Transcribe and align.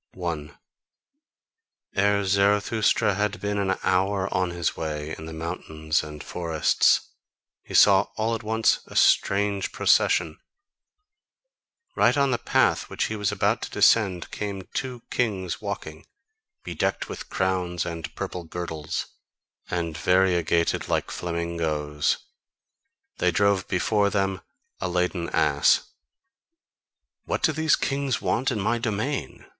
1. 0.15 0.57
Ere 1.95 2.23
Zarathustra 2.25 3.13
had 3.13 3.39
been 3.39 3.59
an 3.59 3.77
hour 3.83 4.27
on 4.33 4.49
his 4.49 4.75
way 4.75 5.13
in 5.15 5.27
the 5.27 5.31
mountains 5.31 6.01
and 6.01 6.23
forests, 6.23 7.09
he 7.61 7.75
saw 7.75 8.07
all 8.17 8.33
at 8.33 8.41
once 8.41 8.79
a 8.87 8.95
strange 8.95 9.71
procession. 9.71 10.39
Right 11.95 12.17
on 12.17 12.31
the 12.31 12.39
path 12.39 12.89
which 12.89 13.03
he 13.03 13.15
was 13.15 13.31
about 13.31 13.61
to 13.61 13.69
descend 13.69 14.31
came 14.31 14.63
two 14.73 15.03
kings 15.11 15.61
walking, 15.61 16.07
bedecked 16.63 17.07
with 17.07 17.29
crowns 17.29 17.85
and 17.85 18.11
purple 18.15 18.43
girdles, 18.43 19.05
and 19.69 19.95
variegated 19.95 20.87
like 20.87 21.11
flamingoes: 21.11 22.17
they 23.19 23.29
drove 23.29 23.67
before 23.67 24.09
them 24.09 24.41
a 24.79 24.89
laden 24.89 25.29
ass. 25.29 25.91
"What 27.25 27.43
do 27.43 27.51
these 27.51 27.75
kings 27.75 28.19
want 28.19 28.49
in 28.49 28.59
my 28.59 28.79
domain?" 28.79 29.45